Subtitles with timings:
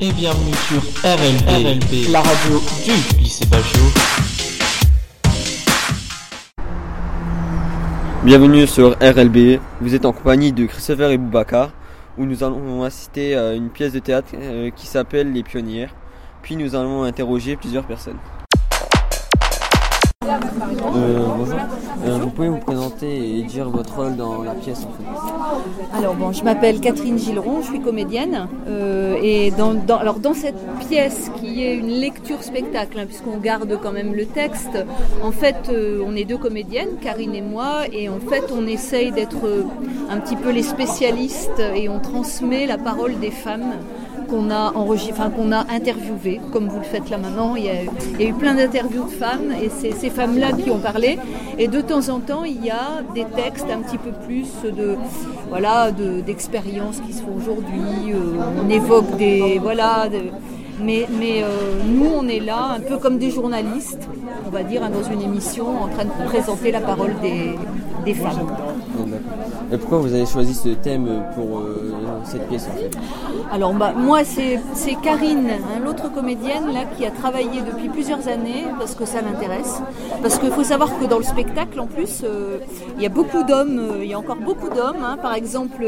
[0.00, 3.80] et bienvenue sur RLB, la radio du lycée Bagio.
[8.24, 11.70] Bienvenue sur RLB, vous êtes en compagnie de Christopher et Boubacar,
[12.18, 15.94] où nous allons assister à une pièce de théâtre euh, qui s'appelle Les Pionnières,
[16.42, 18.18] puis nous allons interroger plusieurs personnes.
[20.26, 21.58] Euh, bonjour.
[22.06, 25.98] Euh, vous pouvez vous présenter et dire votre rôle dans la pièce en fait.
[25.98, 30.58] Alors bon, je m'appelle Catherine Gilleron, je suis comédienne euh, et dans, alors dans cette
[30.88, 34.78] pièce qui est une lecture spectacle, hein, puisqu'on garde quand même le texte,
[35.22, 35.70] en fait
[36.06, 39.66] on est deux comédiennes, Karine et moi, et en fait on essaye d'être
[40.10, 43.74] un petit peu les spécialistes et on transmet la parole des femmes
[44.24, 45.30] qu'on a enfin
[46.52, 47.56] comme vous le faites là maintenant.
[47.56, 51.18] Il y a, eu plein d'interviews de femmes et c'est ces femmes-là qui ont parlé.
[51.58, 54.96] Et de temps en temps, il y a des textes un petit peu plus de
[55.48, 58.12] voilà de- d'expériences qui se font aujourd'hui.
[58.12, 60.08] Euh, on évoque des voilà.
[60.80, 61.48] Mais, mais euh,
[61.86, 64.08] nous, on est là un peu comme des journalistes,
[64.46, 67.54] on va dire, hein, dans une émission en train de présenter la parole des,
[68.04, 68.46] des femmes.
[68.46, 68.74] D'accord.
[69.72, 71.94] Et pourquoi vous avez choisi ce thème pour euh,
[72.24, 72.90] cette pièce en fait?
[73.50, 74.60] Alors bah, moi c'est
[75.02, 79.80] Karine, hein, l'autre comédienne là qui a travaillé depuis plusieurs années parce que ça l'intéresse.
[80.22, 82.58] Parce qu'il faut savoir que dans le spectacle en plus euh,
[82.96, 85.02] il y a beaucoup d'hommes, euh, il y a encore beaucoup d'hommes.
[85.02, 85.16] hein.
[85.20, 85.84] par exemple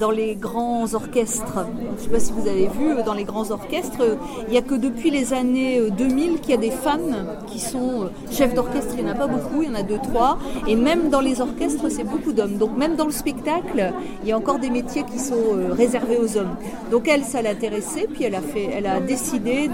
[0.00, 3.24] dans les grands orchestres, je ne sais pas si vous avez vu euh, dans les
[3.24, 4.16] grands orchestres, euh,
[4.48, 7.14] il n'y a que depuis les années euh, 2000 qu'il y a des femmes
[7.46, 8.94] qui sont euh, chefs d'orchestre.
[8.96, 10.38] Il n'y en a pas beaucoup, il y en a deux trois.
[10.66, 12.56] Et même dans les orchestres c'est beaucoup d'hommes.
[12.56, 16.18] Donc même dans le spectacle il y a encore des métiers qui sont euh, réservés
[16.18, 16.56] aux hommes.
[16.90, 19.70] Donc elle, ça l'intéressait, puis elle a, fait, elle a décidé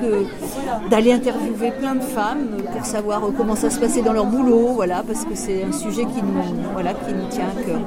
[0.90, 4.26] d'aller interviewer plein de femmes euh, pour savoir euh, comment ça se passait dans leur
[4.26, 7.80] boulot, voilà, parce que c'est un sujet qui nous, voilà, qui nous tient à cœur.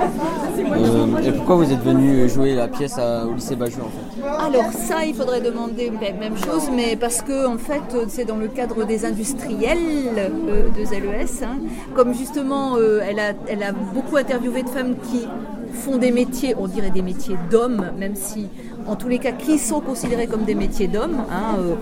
[0.00, 4.46] Euh, Et pourquoi vous êtes venu jouer la pièce à- au lycée Bajou en fait
[4.46, 8.36] Alors ça, il faudrait demander ben, même chose, mais parce que en fait, c'est dans
[8.36, 9.78] le cadre des industriels
[10.16, 11.42] euh, de ZES.
[11.44, 11.56] hein.
[11.94, 15.26] Comme justement, euh, elle, a, elle a beaucoup interviewé de femmes qui
[15.72, 18.46] font des métiers, on dirait des métiers d'hommes, même si
[18.86, 21.74] en tous les cas, qui sont considérés comme des métiers d'hommes, hein, euh,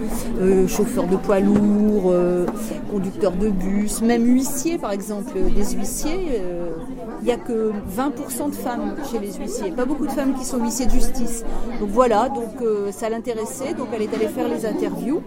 [0.64, 2.46] euh, chauffeur de poids lourd, euh,
[2.90, 6.40] conducteur de bus, même huissier par exemple, des huissiers.
[7.20, 10.44] Il n'y a que 20% de femmes chez les huissiers, pas beaucoup de femmes qui
[10.44, 11.44] sont huissiers de justice.
[11.80, 15.22] Donc voilà, donc euh, ça l'intéressait, donc elle est allée faire les interviews.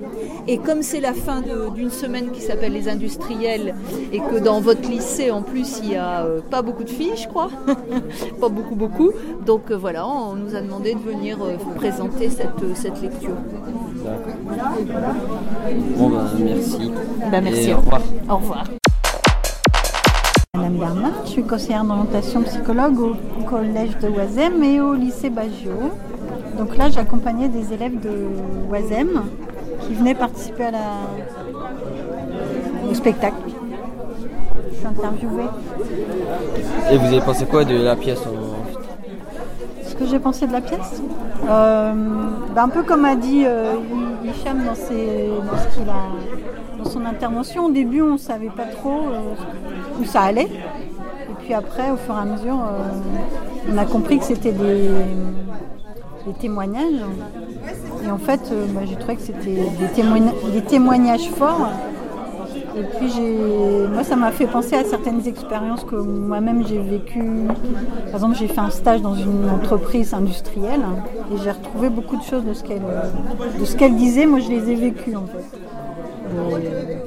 [0.47, 1.41] Et comme c'est la fin
[1.75, 3.75] d'une semaine qui s'appelle les industriels,
[4.11, 7.15] et que dans votre lycée en plus il n'y a euh, pas beaucoup de filles,
[7.15, 7.49] je crois,
[8.39, 9.11] pas beaucoup beaucoup,
[9.45, 13.35] donc euh, voilà, on nous a demandé de venir euh, présenter cette, euh, cette lecture.
[15.97, 16.91] Bon ben merci.
[17.31, 17.69] Ben, merci.
[17.69, 18.01] Et au revoir.
[18.29, 18.63] Au revoir.
[20.59, 25.71] Madame Bernard, je suis conseillère d'orientation psychologue au collège de Oisem et au lycée Baggio.
[26.57, 28.27] Donc là, j'accompagnais des élèves de
[28.69, 29.21] Oisem
[29.87, 30.79] qui venaient participer à la...
[32.89, 33.37] au spectacle.
[34.71, 35.43] Je suis interviewée.
[36.91, 38.21] Et vous avez pensé quoi de la pièce
[39.85, 41.01] Ce que j'ai pensé de la pièce?
[41.49, 41.93] Euh,
[42.53, 43.75] bah, Un peu comme a dit euh,
[44.25, 47.67] Hi- Hicham dans, ses- dans ce qu'il a- dans son intervention.
[47.67, 49.19] Au début, on ne savait pas trop euh,
[49.99, 50.49] où ça allait.
[50.49, 54.89] Et puis après, au fur et à mesure, euh, on a compris que c'était des,
[56.39, 57.01] témoignages.
[58.05, 61.69] Et en fait, euh, bah, j'ai trouvé que c'était des, des témoignages forts.
[62.77, 63.11] Et puis
[63.91, 67.47] moi ça m'a fait penser à certaines expériences que moi-même j'ai vécues.
[68.05, 70.81] Par exemple, j'ai fait un stage dans une entreprise industrielle
[71.33, 72.81] et j'ai retrouvé beaucoup de choses de ce qu'elle,
[73.59, 74.25] de ce qu'elle disait.
[74.25, 75.59] Moi, je les ai vécues en fait.
[76.31, 76.97] Euh,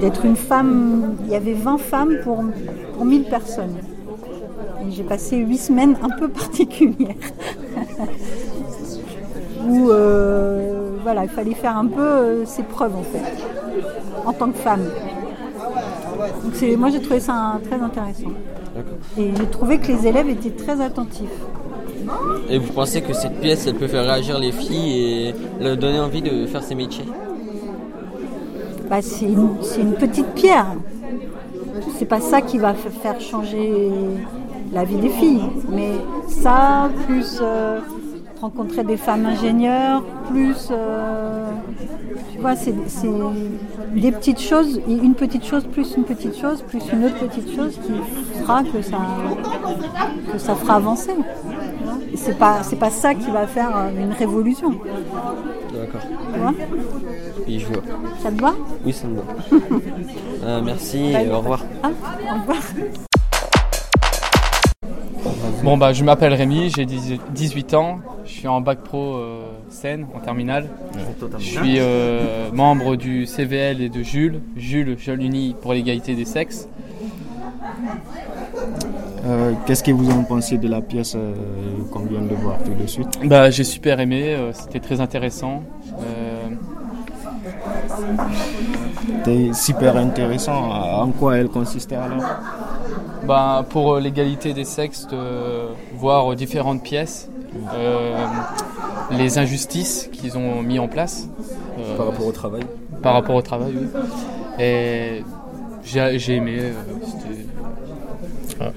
[0.00, 2.44] D'être une femme, il y avait 20 femmes pour,
[2.94, 3.76] pour 1000 personnes.
[4.86, 7.14] Et j'ai passé 8 semaines un peu particulières.
[9.68, 13.20] Où euh, voilà, il fallait faire un peu euh, ses preuves en fait
[14.24, 14.82] en tant que femme.
[16.44, 18.30] Donc c'est, moi j'ai trouvé ça un- très intéressant.
[18.74, 18.92] D'accord.
[19.18, 21.28] Et j'ai trouvé que les élèves étaient très attentifs.
[22.48, 25.98] Et vous pensez que cette pièce, elle peut faire réagir les filles et leur donner
[25.98, 27.04] envie de faire ces métiers?
[28.88, 30.66] Bah, c'est, une, petite pierre.
[31.98, 33.90] C'est pas ça qui va faire changer
[34.72, 35.42] la vie des filles.
[35.70, 35.92] Mais
[36.28, 37.80] ça, plus euh,
[38.40, 40.68] rencontrer des femmes ingénieurs, plus...
[40.70, 41.50] euh,
[42.32, 42.74] tu vois, c'est
[43.94, 47.78] des petites choses, une petite chose plus une petite chose plus une autre petite chose
[47.82, 47.92] qui
[48.40, 48.98] fera que ça,
[50.32, 51.14] que ça fera avancer.
[52.16, 54.70] Et c'est pas, c'est pas ça qui va faire euh, une révolution.
[54.70, 56.00] D'accord.
[56.32, 56.54] Tu vois?
[57.46, 57.82] Oui, je vois.
[58.22, 58.54] ça te va?
[58.86, 59.22] Oui, ça me va.
[60.44, 61.62] Euh, merci et au revoir.
[61.82, 62.56] Ah, au revoir.
[65.62, 70.06] Bon bah je m'appelle Rémi, j'ai 18 ans, je suis en bac pro euh, Seine
[70.14, 70.68] en terminale.
[71.38, 76.24] Je suis euh, membre du CVL et de Jules, Jules Jeune Uni pour l'égalité des
[76.24, 76.68] sexes.
[79.26, 81.34] Euh, Qu'est-ce que vous en pensez de la pièce euh,
[81.90, 83.08] qu'on vient de voir tout de suite?
[83.24, 85.62] Bah j'ai super aimé, euh, c'était très intéressant.
[86.00, 86.48] Euh,
[89.24, 90.70] C'était super intéressant.
[90.70, 92.22] En quoi elle consistait alors?
[93.26, 95.18] Bah, pour euh, l'égalité des sexes, de
[95.96, 97.28] voir différentes pièces,
[97.74, 98.14] euh,
[99.10, 101.28] les injustices qu'ils ont mis en place.
[101.78, 102.62] euh, Par rapport au travail.
[103.02, 103.88] par rapport au travail, oui.
[104.60, 105.24] Et
[105.84, 106.56] j'ai j'ai aimé.
[106.60, 106.72] euh,
[107.04, 107.46] c'était-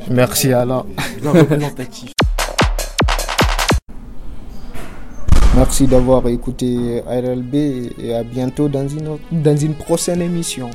[0.09, 0.85] Merci alors.
[5.55, 7.55] Merci d'avoir écouté RLB
[8.01, 10.69] et à bientôt dans une, autre- dans une prochaine émission.